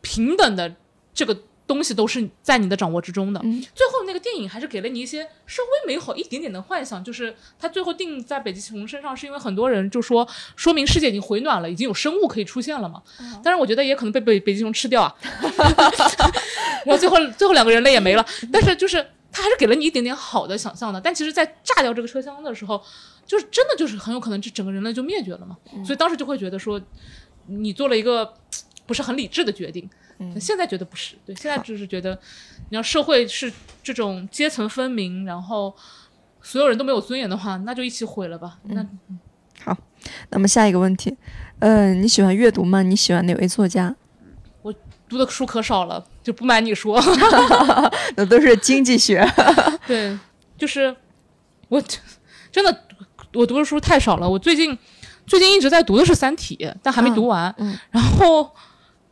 [0.00, 0.74] 平等的
[1.12, 3.40] 这个东西都是在你的掌握之中的。
[3.42, 13.02] 嗯最后那个电影还是给了你一些稍微美好一点点的幻想，就是它最后定在北极熊身上，是因为很多人就说，说明世界已经回暖了，已经有生物可以出现了嘛。
[13.42, 15.14] 但是，我觉得也可能被北北极熊吃掉啊。
[16.86, 21.00] 然后最后最后两个人类也没了，但是就是它还是给了你一点点好的想象的。
[21.00, 22.80] 但其实，在炸掉这个车厢的时候，
[23.26, 25.56] 就是真的就是很有可能这整个人类就灭绝了嘛。
[25.84, 26.80] 所以当时就会觉得说，
[27.46, 28.32] 你做了一个
[28.86, 29.88] 不是很理智的决定。
[30.18, 32.18] 嗯现在觉得不是，对，现在就是觉得，
[32.70, 33.52] 你要社会是
[33.82, 35.74] 这种阶层分明，然后
[36.42, 38.58] 所有人都没有尊严的话，那就一起毁了吧。
[38.64, 38.86] 那
[39.64, 39.76] 好
[40.30, 41.16] 那么下一个问题，
[41.58, 42.82] 呃，你喜欢阅读吗？
[42.82, 43.94] 你喜欢哪位作家？
[44.62, 44.74] 我
[45.08, 47.00] 读的书可少了，就不瞒你说，
[48.16, 49.26] 那都是经济学。
[49.86, 50.18] 对，
[50.56, 50.94] 就是
[51.68, 51.82] 我
[52.50, 52.84] 真的
[53.34, 54.28] 我读的书太少了。
[54.28, 54.76] 我最近
[55.26, 57.54] 最近一直在读的是《三体》，但还没读完。
[57.58, 58.50] 嗯嗯然后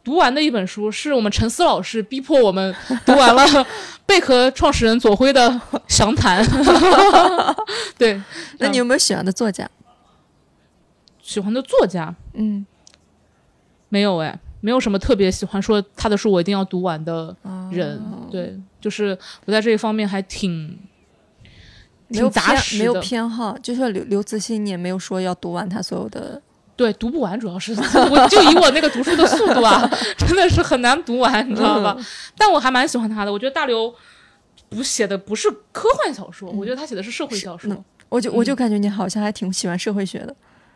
[0.05, 2.75] 读完的一本书是我们陈思老师逼迫我们
[3.07, 3.67] 读完了
[4.05, 5.49] 贝壳创始人左晖的
[5.89, 6.45] 《详谈》。
[7.97, 8.21] 对，
[8.59, 9.69] 那你有没有喜欢的作家？
[11.23, 12.67] 喜欢的作家嗯，
[13.89, 17.99] 没有哎，没有什么特别喜欢说他的书我一定要读完的哦人。
[18.31, 20.79] 对，就是我在这一方面还挺
[22.09, 23.01] 没有挺杂偏没有。
[23.01, 26.43] 偏好，就像刘刘慈欣，你也没有说要读完他所有的。
[26.77, 31.97] 对，读不完，主要是我就以我那个读书的速度啊，真的是很难读完，你知道吧？
[32.37, 33.95] 但我还蛮喜欢他的，我觉得大刘
[34.69, 37.69] 不写的不是科幻小说，我觉得他写的是社会小说。
[37.69, 37.77] 那
[38.09, 40.35] 我就我就嗯感觉你好像还挺喜欢社会学的。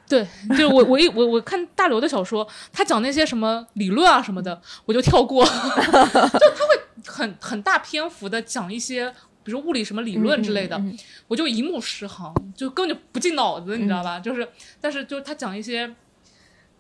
[0.09, 9.13] 对，就是我我一我我看大刘的小说，他讲那些什么理论啊什么的，我就跳过， 就他会很很大篇幅的讲一些。
[9.49, 14.21] 比如物理什么理论之类的，嗯嗯嗯我就一目十行，就根本就不进脑子，你知道吧？
[14.21, 14.47] 就是，
[14.79, 15.91] 但是就是他讲一些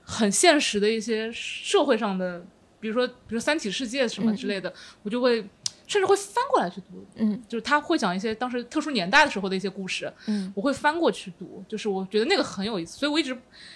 [0.03, 2.45] 很现实的一些社会上的，
[2.79, 4.71] 比如说，比如说三体世界什么之类的，
[5.03, 5.37] 我就会
[5.87, 7.07] 甚至会翻过来去读。
[7.15, 13.35] 嗯就是他会讲一些当时特殊年代的时候的一些故事，嗯我会翻过去读，就是我觉得那个很有意思，所以我一直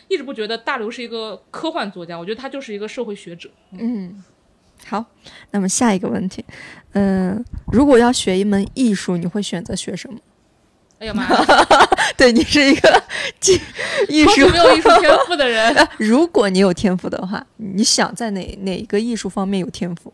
[0.08, 3.50] 一直不觉得大刘是一个科幻作家，我觉得他就是一个社会学者。
[3.70, 4.22] 嗯，
[4.86, 5.04] 好。
[5.50, 6.44] 那么下一个问题，
[6.92, 10.18] 嗯、如果要学一门艺术，你会选择学什么？
[10.98, 11.44] 哎呀妈呀，
[12.16, 13.02] 对你是一个
[13.40, 13.60] 技
[14.08, 15.68] 艺术没有艺术天赋的人。
[15.74, 20.12] 呃如果你有天赋的话，你想在哪哪一个艺术方面有天赋？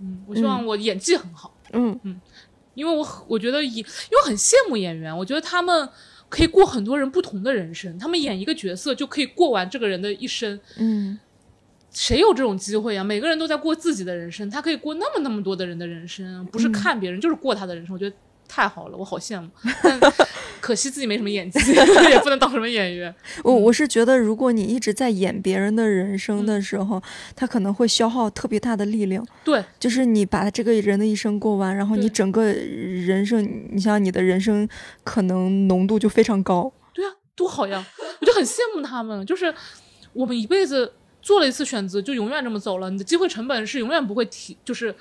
[0.00, 2.20] 嗯，我希望我演技很好，嗯嗯
[2.74, 5.88] 因为我很我觉得演，因为我很羡慕演员，我觉得他们
[6.28, 10.60] 可以过很多人不同的人生，他们演一个角色就可以过完这个人的一生。
[10.76, 11.18] 嗯
[11.96, 13.02] 谁有这种机会啊？
[13.02, 17.94] 每个人都在过自己的人生，他可以过那么那么多的人的人生，不是看别人，就是过他的人生。
[17.94, 18.14] 我觉得
[18.46, 19.48] 太好了，我好羡慕。
[19.82, 19.98] 但
[20.60, 21.58] 可惜自己没什么演技，
[22.10, 23.14] 也不能当什么演员。
[23.42, 27.02] 我我是觉得，如果你一直在演别人的人生的时候，
[27.34, 29.26] 他可能会消耗特别大的力量。
[29.42, 34.68] 对，就是你把这个人的一生过完，然后你整个人生，你像你的人生
[35.02, 36.70] 可能浓度就非常高。
[36.92, 37.82] 对啊，多好呀！
[38.20, 39.54] 我就很羡慕他们，就是
[40.12, 40.92] 我们一辈子
[41.26, 42.88] 做了一次选择，就永远这么走了。
[42.88, 44.94] 你的机会成本是永远不会提，就是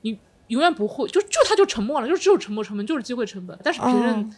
[0.00, 3.56] 你永远不会，就就他就沉默了，就只有沉默成本，就是机会成本。
[3.62, 4.30] 但是别人、哦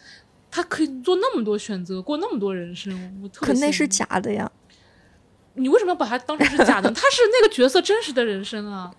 [0.53, 4.51] 他可以做那么多选择，过那么多人生，我特别可那是假的呀。
[5.53, 6.91] 你为什么要把他当成是假的？
[6.91, 8.91] 他是那个角色真实的人生啊！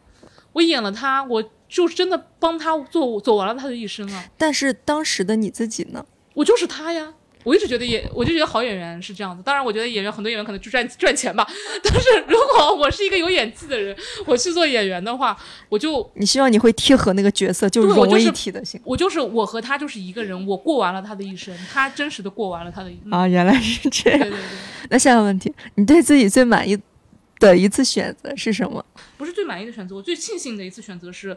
[0.55, 4.25] 我演了他，我就真的帮他做走完了他的一生啊！
[4.39, 6.07] 但是当时的你自己呢？
[6.33, 7.13] 我就是他呀！
[7.45, 9.43] 我一直觉得演，我就觉得好演员是这样子。
[9.43, 11.47] 当然，我觉得演员很多演员可能就赚赚钱吧。
[11.83, 15.37] 但是如果我是一个有演技的人，我去做演员的话，
[15.69, 23.13] 我就你希望你会贴合那个角色，就融为一体的行我就是我和他就是一个人，我过完了他的一生，他真实的过完了他的一生。
[23.13, 24.21] 啊，原来是这样。
[24.21, 24.45] 对对对，
[24.91, 26.79] 那下一个问题，你对自己最满意
[27.41, 28.85] 的一次选择是什么？
[29.17, 31.37] 不是最满意的选择，我最庆幸的一次选择是，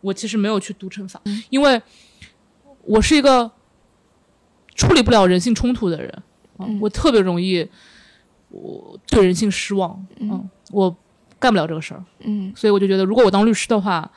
[0.00, 1.80] 我其实没有去读乘法，因为
[2.82, 3.50] 我是一个
[4.74, 6.10] 处理不了人性冲突的人，
[6.56, 6.78] 啊嗯。
[6.80, 7.68] 我特别容易
[8.50, 10.94] 我对人性失望，嗯，我
[11.38, 12.52] 干不了这个事儿，嗯。
[12.56, 14.10] 所以我就觉得，如果我当律师的话，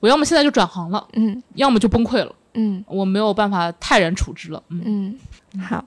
[0.00, 1.42] 我要么现在就转行了，嗯。
[1.54, 2.84] 要么就崩溃了，嗯。
[2.86, 5.18] 我没有办法泰然处之了，嗯，
[5.54, 5.84] 嗯，好。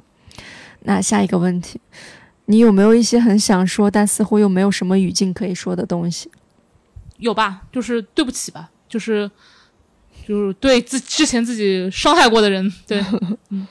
[0.82, 1.80] 那下一个问题，
[2.46, 6.30] 你有没有一些很想说，但似乎又没有什么语境可以说的东西？
[7.18, 9.32] 有吧，就是对不起吧，就是
[10.28, 13.02] 就是对自之前自己伤害过的人，对，
[13.50, 13.66] 嗯，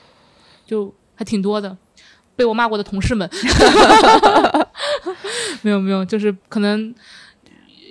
[0.65, 1.75] 就还挺多的，
[2.35, 3.29] 被我骂过的同事们，
[5.61, 6.93] 没有没有，就是可能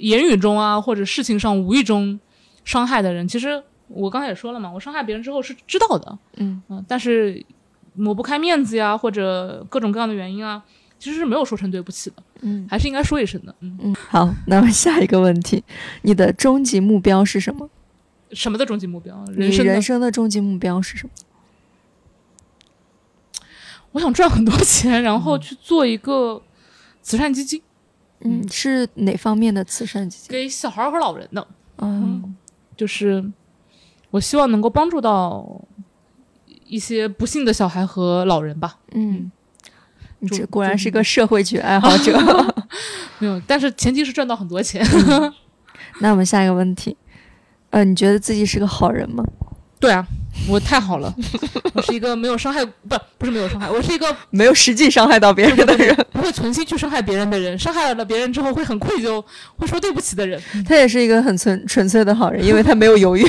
[0.01, 2.19] 言语中啊，或者事情上无意中
[2.65, 7.45] 伤害的人，其实我刚才也说了嘛，我伤害别人之后是知道的，嗯嗯、但是
[7.95, 10.63] 抹不开面子呀，或者各种各样的原因啊，
[10.99, 13.79] 其实是没有说成对不起的，嗯还是应该说一声的，嗯。
[13.83, 14.35] 嗯，好。
[14.47, 15.63] 那么下一个问题，
[16.03, 17.69] 你的终极目标是什么？
[18.33, 19.23] 什么的终极目标？
[19.29, 21.13] 你人生人生的终极目标是什么？
[23.93, 26.43] 我想赚很多钱，然后去做一个
[27.03, 27.63] 慈善基金，
[28.21, 30.29] 嗯，是哪方面的慈善基金？
[30.31, 31.47] 给小孩儿和老人的。
[31.79, 32.35] 嗯
[32.77, 33.25] 就是
[34.11, 35.61] 我希望能够帮助到
[36.67, 38.79] 一些不幸的小孩和老人吧。
[38.93, 39.31] 嗯，
[40.21, 42.19] 你这果然就是个社会学爱好者。
[43.19, 44.85] 没有，但是前提是赚到很多钱。
[46.01, 46.97] 那我们下一个问题，
[47.71, 49.23] 呃，你觉得自己是个好人吗？
[49.79, 50.07] 对啊，
[50.49, 51.15] 我太好了，
[51.75, 59.23] 我是一个没有伤害，不不是没有伤害，我是一个 没有实际伤害到别人的人，不会存心去伤害别人的人，伤害了别人之后会很愧疚，
[59.57, 60.43] 会说对不起的人。
[60.69, 63.23] 他也是一个很纯纯粹的好人，因为他没有犹豫，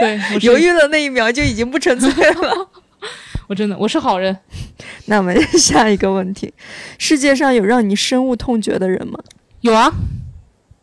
[0.00, 2.68] 对，犹豫的那一秒就已经不纯粹了。
[3.48, 4.36] 我真的我是好人。
[5.06, 6.54] 那我们下一个问题：
[6.98, 9.18] 世界上有让你深恶痛绝的人吗？
[9.60, 9.92] 有啊，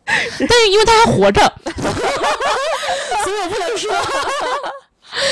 [0.06, 1.72] 但是因为他还活着，所
[3.32, 3.90] 以我不能说，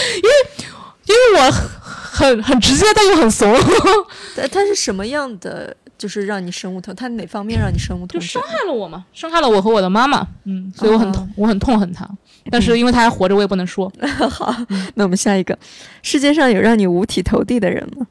[0.17, 0.67] 因为
[1.07, 3.53] 因为我很很直接，但又很怂，
[4.37, 5.77] 他他是什么样的？
[5.99, 8.41] 就是让你深恶痛，他哪方面让你深恶痛就伤？
[8.47, 12.09] 害了我嘛，伤害了我和我的妈妈，嗯，所以我很痛，哦我很痛恨他。
[12.53, 13.93] 但是因为他还活着，我也不能说。
[14.31, 14.55] 好，
[14.95, 15.59] 那我们下一个：
[16.03, 18.07] 世界上有让你五体投地的人吗？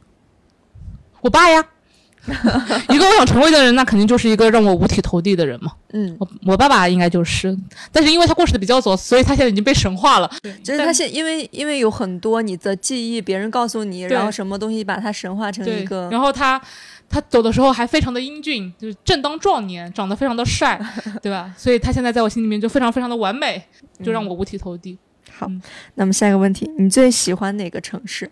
[1.21, 1.63] 我爸呀，
[2.93, 5.71] 一个我想成为的人，那肯定就是一个让我五体投地的人嘛。
[5.93, 7.57] 嗯，我我爸爸应该就是，
[7.91, 10.29] 但是因为他过世的比较早，所以他现在已经被神化了。
[10.63, 16.61] 就是他现因为因为有很多你的记忆，别人告诉你，然后什么东西把他神化成对一个，然后他
[17.09, 20.79] 他走的时候还非常的英俊，就是正当壮年，长得非常的帅，
[21.23, 21.53] 对吧？
[21.57, 23.63] 所以他现在在我心里面就非常非常的完美，
[24.03, 24.97] 就让我五体投地。
[25.31, 25.61] 好嗯，
[25.95, 28.29] 那么下一个问题，你最喜欢哪个城市？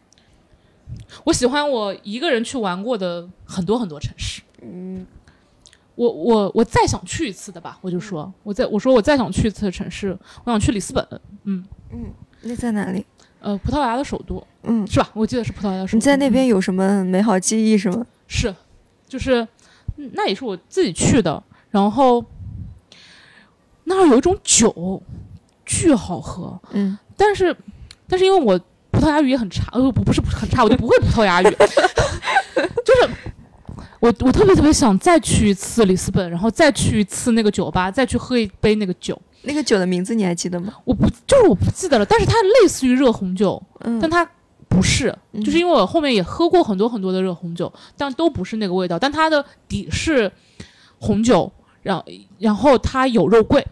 [1.24, 4.42] 我喜欢我一个人去玩过的很多很多城市。
[4.62, 5.06] 嗯，
[5.96, 11.08] 我我我再想去一次的吧，我就说，我再我说我再想去一次的城市，我想去里斯本，
[11.44, 13.06] 嗯嗯那在哪里？
[13.40, 15.10] 呃，葡萄牙的首都嗯，是吧？
[15.14, 15.98] 我记得是葡萄牙的首都。
[15.98, 18.06] 你在那嗯边有什么美好记忆是吗？
[18.28, 18.54] 是，
[19.08, 19.48] 就是
[19.98, 22.26] 嗯那也是我自己去的，然后
[23.84, 25.02] 那儿有一种酒
[25.64, 27.56] 巨好喝，嗯，但是
[28.08, 28.66] 但是因为我葡
[29.06, 31.46] 萄牙语也很差，呃不不是很差，我就不会葡萄牙语，
[32.84, 33.10] 就是
[34.00, 39.20] 我我特别特别想再去一次里斯本，然后再去一次那个酒吧，再去喝一杯那个酒。
[39.48, 40.74] 那个酒的名字你还记得吗？
[40.84, 44.28] 我不就是我不记得了，但是它类似于热红酒，嗯，但它
[44.68, 50.32] 不是，嗯就是因为我后面也喝过很多很多的热红酒，但都不是那个味道，但它的底是
[50.98, 51.52] 红酒，
[51.84, 52.04] 然
[52.39, 53.63] 然后它有肉桂，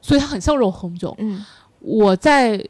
[0.00, 1.14] 所以它很像肉红酒。
[1.18, 1.44] 嗯
[1.78, 2.64] 我在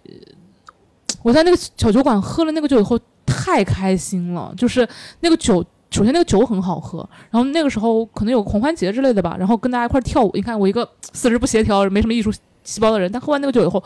[1.23, 4.89] 我在那个小酒馆喝了那个酒以后，太开心了，就是
[5.21, 5.65] 那个酒。
[5.95, 10.31] 首先，那个酒很好喝，然后那个时候可能有狂欢节之类的吧，然后跟大家一块跳舞。
[10.33, 12.33] 你看，我一个四肢不协调、没什么艺术
[12.65, 13.85] 细胞的人，但喝完那个酒以后，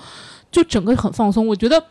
[0.53, 1.44] 就整个很放松。
[1.44, 1.83] 我觉得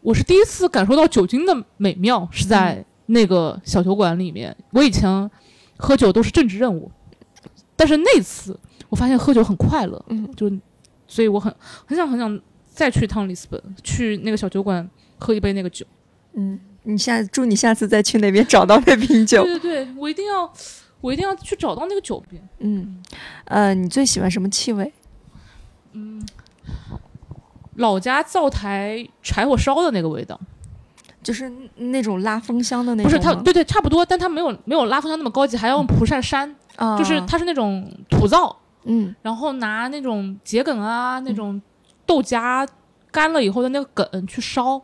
[0.00, 4.56] 我是第一次感受到酒精的美妙，是在那个小酒馆里面。
[4.70, 5.30] 我以前
[5.76, 6.90] 喝酒都是政治任务，
[7.76, 10.50] 但是那次我发现喝酒很快乐，嗯就
[11.06, 11.54] 所以我很
[11.84, 12.40] 很想很想
[12.78, 14.88] 再去一趟里斯本，去那个小酒馆
[15.18, 15.84] 喝一杯那个酒。
[16.34, 19.42] 嗯，你下祝你下次再去那边找到那瓶酒。
[19.42, 20.48] 对对对，我一定要
[21.00, 22.40] 我一定要去找到那个酒瓶。
[22.60, 23.02] 嗯，
[23.46, 24.92] 呃，你最喜欢什么气味？
[25.94, 26.24] 嗯
[27.74, 30.40] 老家灶台柴火烧的那个味道，
[31.20, 41.60] 就是那种拉风箱的那不种不，是它，对对，差不多，但它没有没有拉风箱那么高级，还要用蒲扇扇，啊，就是它是那种土灶，嗯然后拿那种桔梗啊，那种
[42.08, 42.66] 豆荚
[43.12, 44.82] 干了以后的那个梗去烧，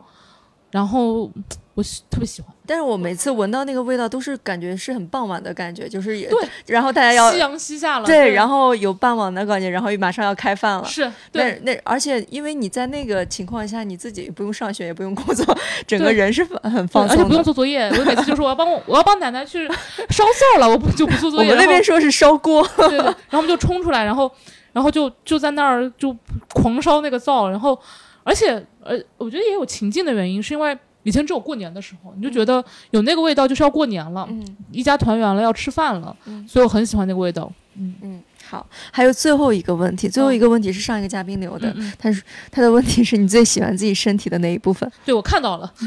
[0.70, 1.32] 然后
[1.74, 2.53] 我特别喜欢。
[2.66, 10.84] 但是我每次闻到那个味道，都是感觉是很傍晚的感觉，就是也对，然后大家要夕阳西下了，对，然后有傍晚的感觉，然后马上要开饭了。
[10.84, 17.44] 是那对那而且因为你在那个情况下，你自己也不用上学，也不用工作， 整个人是很放松而且不用。
[17.44, 17.88] 做作业。
[17.90, 19.68] 我每次就说我要帮我 我要帮奶奶去
[20.08, 21.50] 烧灶了，我不就不做作业。
[21.50, 24.30] 我们那边说是烧锅，对对，然后我们就冲出来，然后
[24.72, 26.16] 然后就就在那儿就
[26.54, 27.78] 狂烧那个灶，然后
[28.22, 37.50] 而且呃，我觉得也有情境的原因，是因为以前只有过年的时候，你就觉得有那个味道就是要过年了，嗯一家团圆了，要吃饭了，嗯所以我很喜欢那个味道。
[37.76, 38.64] 嗯嗯，好。
[38.92, 44.90] 还有最后一个问题，最后一个问题是上一个嘉宾留的，嗯嗯，他是他的问题是你最喜欢自己身体的哪一部分？
[45.04, 45.72] 对我看到了，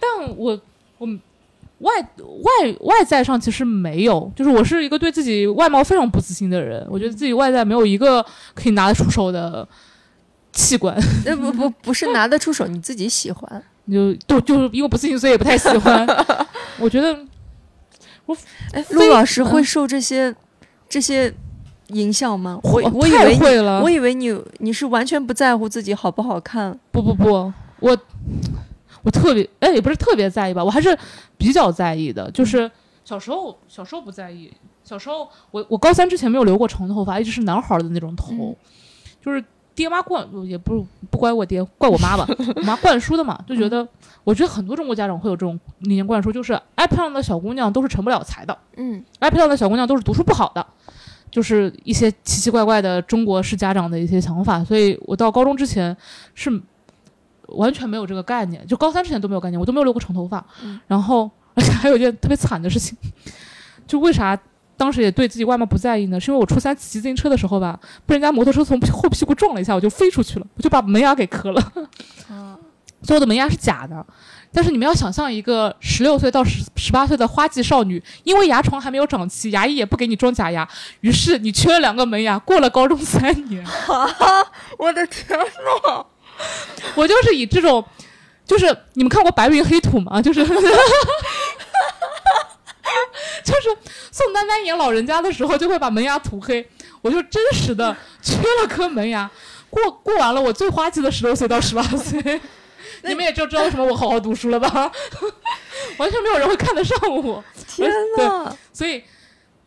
[0.00, 0.60] 但我
[0.98, 1.08] 我
[1.78, 8.24] 外外外在上其实没有，就是我是一个对自己外貌非常不自信的人，我觉得自己外在没有一个
[8.54, 9.66] 可以拿得出手的
[10.52, 10.96] 器官。
[11.24, 13.62] 那，不不不是拿得出手，你自己喜欢。
[13.90, 16.06] 就就就是因为不自信，所以也不太喜欢。
[16.78, 17.18] 我觉得
[18.26, 18.36] 我
[18.72, 20.34] 哎，非陆老师嗯会受这些
[20.88, 21.32] 这些
[21.88, 22.60] 影响吗？
[22.62, 26.78] 我哦我以太为，会了，我以为你你是完全不在乎自己好不好看。
[26.92, 27.98] 不不不，我
[29.02, 30.96] 我特别哎，也不是特别在意吧，我还是
[31.38, 32.30] 比较在意的。
[32.32, 32.70] 就是
[33.06, 34.52] 小时候小时候不在意，
[34.84, 38.56] 小时候我我高三之前没有留过长头发，一直是男孩儿的那种头，嗯
[39.24, 39.42] 就是
[39.78, 42.26] 爹妈灌也不是不怪我爹，怪我妈吧，
[42.56, 43.86] 我妈灌输的嘛，就觉得。
[44.24, 50.66] 我觉得很多中国家长会有这种理念灌输，就是爱漂亮的小姑娘都是成不了才的，嗯爱漂亮的小姑娘都是读书不好的，
[51.30, 55.96] 就是一些奇奇怪怪的中国式家长的一些想法，所以我到高中之前
[56.34, 56.60] 是
[57.46, 60.44] 完全没有这个概念，就高三之前都没有概念，我都没有留过长头发。
[60.62, 62.98] 嗯然后而 且还有一件特别惨的事情，
[63.86, 64.38] 就为啥
[64.78, 66.18] 当时也对自己外貌不在意呢？
[66.18, 71.60] 是因为我初三骑自行车的时候吧，被人家摩托车从后屁股撞了一下，我就飞出去了，我就把门牙给磕了。
[72.30, 72.56] 啊，
[73.02, 74.06] 所有的门牙是假的。
[74.50, 80.66] 但是你们要想象一个十六岁到十十八岁的花季少女，因为牙床还没有长齐，牙医也不给你装假牙，
[81.02, 83.20] 于是你缺了两个门牙，过了高中三
[83.50, 83.62] 年，
[84.78, 86.06] 我的天呐！
[86.94, 87.84] 我就是以这种，
[88.46, 90.22] 就是你们看过《白云黑土》吗？
[90.22, 90.42] 就是
[93.44, 93.76] 就是
[94.10, 96.68] 宋丹丹演老人家的时候，就会把门牙涂黑，
[97.02, 99.30] 我就真实的缺了颗门牙，
[99.70, 102.40] 过过完了我最花季的十六岁到十八岁。
[103.02, 104.90] 你们也就知道为什么我好好读书了吧？
[105.98, 108.52] 完全没有人会看得上我，天呐！
[108.72, 109.04] 所以，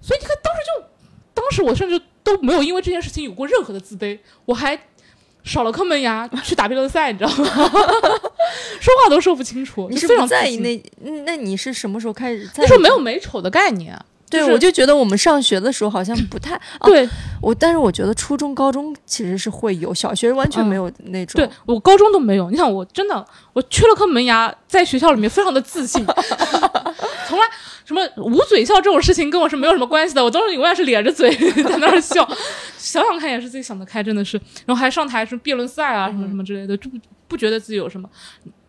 [0.02, 0.88] 所以你看，当时就，
[1.34, 4.76] 当时我甚至都没有因为这件事情有过任何的自卑，我还
[5.44, 7.46] 少了颗门牙去打辩论赛，你知道吗？
[8.80, 10.76] 说话都说不清楚，你是非常在意那？
[11.04, 12.50] 嗯那你是什么时候开始？
[12.58, 13.98] 那时候没有美丑的概念，
[14.32, 17.08] 对，就是我就觉得我们上学的时候好像不太 哦对
[17.42, 21.40] 我，但是我觉得初中、高中其实是会有，小学完全没有那种。
[21.40, 22.50] 对，我高中都没有。
[22.50, 23.24] 你想，我真的
[23.54, 26.06] 我缺了颗门牙，在学校里面非常的自信，
[27.28, 27.46] 从来
[27.84, 31.30] 什么捂嘴笑这种事情跟我是没有什么关系的，我当时永远是咧着嘴
[31.64, 32.28] 在那儿笑。
[32.78, 34.40] 想想看也是自己想得开，真的是。
[34.66, 38.10] 然后还上台什么辩论赛啊，什么什么之类的，就不不觉得自己有什么。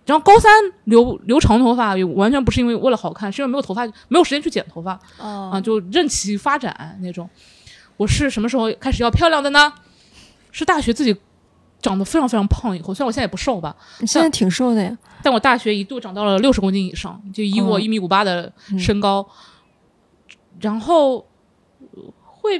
[0.05, 0.53] 然后高三
[0.85, 7.29] 留留长头发，也完全不是因为为了好看，是因为没有头发，没有时间去剪头发哦啊，就任其发展那种。
[7.97, 9.73] 我是什么时候开始要漂亮的呢？
[10.51, 11.17] 是大学自己
[11.81, 14.97] 长得非常非常胖以后，虽然我现在也不瘦吧，你现在挺瘦的呀。
[15.23, 19.25] 但我大学一度长到了六十公斤以上，就以我哦一米五八的身高，
[20.61, 21.25] 然后
[21.79, 22.59] 呃会，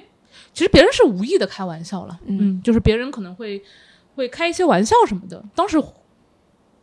[0.55, 3.61] 其实别人是无意的开玩笑了，嗯就是别人可能会
[4.15, 5.43] 会开一些玩笑什么的。
[5.57, 5.83] 当时，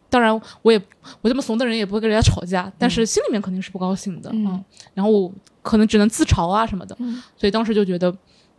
[0.10, 0.82] 当然我也
[1.22, 5.32] 我这么怂的人也不会跟人家吵架，但是心里面肯定是不高兴的，嗯然后我
[5.62, 8.14] 可能只能自嘲啊什么的，嗯所以当时就觉得，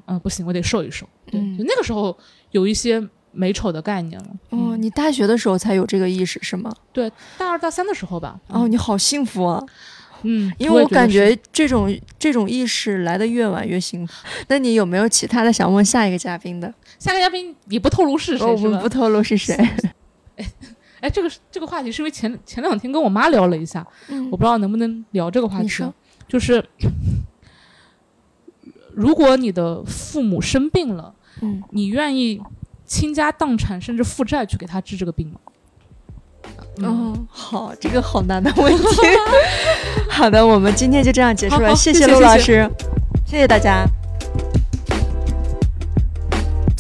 [0.07, 1.09] 嗯、不行，我得瘦一瘦。
[1.27, 2.17] 对，嗯就那个时候
[2.53, 4.27] 有一些美丑的概念了。
[4.51, 6.73] 哦，你大学的时候才有这个意识是吗？
[6.93, 8.41] 对，大二大三的时候吧。
[8.49, 9.65] 哦，你好幸福啊！
[10.23, 14.13] 嗯，因为我感觉这种这种意识来的越晚越幸福。
[14.49, 16.73] 那你有没有其他的想问下一个嘉宾的？
[16.99, 18.89] 下个嘉宾也不透露是哦谁，我们不？
[18.89, 19.57] 透露是谁。
[21.01, 25.93] 哎，这个这个话题是因为前前两天跟我妈聊了一下，嗯我不知道能不能聊这个话题你说。
[26.29, 26.65] 就是
[28.95, 32.41] 如果你的父母生病了，嗯，你愿意
[32.85, 35.41] 倾家荡产甚至负债去给他治这个病吗？
[36.79, 38.85] 嗯哦，好，这个好难的问题。
[40.09, 42.71] 好的，我们今天就这样结束了，好好谢陆谢谢谢谢老师，
[43.27, 43.85] 谢谢大家。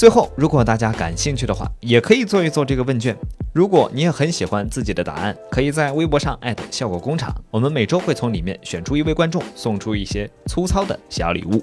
[0.01, 3.15] 最后，如果大家感兴趣的话，也可以做一做这个问卷。
[3.53, 11.63] 如果你也很喜欢自己的答案，可以在微博上艾特效果工厂，我们每周会从里面选出一位观众，送出一些粗糙的小礼物。